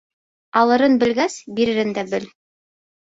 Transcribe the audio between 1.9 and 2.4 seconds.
дә бел.